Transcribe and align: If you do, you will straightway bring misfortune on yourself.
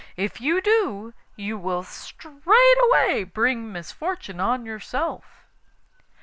If 0.17 0.41
you 0.41 0.61
do, 0.61 1.13
you 1.35 1.59
will 1.59 1.83
straightway 1.83 3.23
bring 3.23 3.71
misfortune 3.71 4.39
on 4.39 4.65
yourself. 4.65 5.45